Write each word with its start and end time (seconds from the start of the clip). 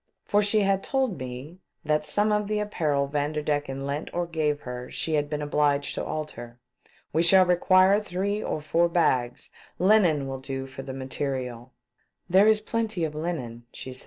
for 0.25 0.41
she 0.41 0.61
had 0.61 0.83
told 0.83 1.19
me 1.19 1.59
that 1.85 2.03
some 2.03 2.31
of 2.31 2.47
the 2.47 2.57
apparel 2.59 3.05
Vanderdecken 3.05 3.85
lent 3.85 4.11
or 4.15 4.25
gave 4.25 4.61
her 4.61 4.89
she 4.89 5.13
had 5.13 5.29
been 5.29 5.43
obliged 5.43 5.93
to 5.93 6.03
alter." 6.03 6.57
We 7.13 7.21
shall 7.21 7.45
require 7.45 8.01
three 8.01 8.41
or 8.41 8.61
four 8.61 8.89
bags. 8.89 9.51
Linen 9.77 10.27
will 10.27 10.39
do 10.39 10.65
for 10.65 10.81
the 10.81 10.91
material."" 10.93 11.71
There 12.31 12.47
is 12.47 12.61
plenty 12.61 13.03
of 13.05 13.13
linen," 13.13 13.67
said 13.73 13.75
she. 13.75 13.95